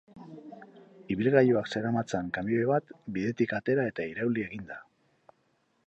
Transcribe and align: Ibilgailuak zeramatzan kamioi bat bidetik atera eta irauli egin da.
Ibilgailuak 1.15 1.69
zeramatzan 1.75 2.31
kamioi 2.37 2.65
bat 2.73 2.95
bidetik 3.19 3.55
atera 3.61 3.87
eta 3.93 4.09
irauli 4.15 4.49
egin 4.49 4.69
da. 4.73 4.81